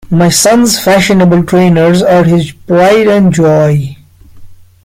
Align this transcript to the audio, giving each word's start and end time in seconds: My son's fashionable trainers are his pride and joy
My 0.09 0.29
son's 0.29 0.79
fashionable 0.83 1.43
trainers 1.43 2.01
are 2.01 2.23
his 2.23 2.51
pride 2.53 3.07
and 3.07 3.31
joy 3.31 3.97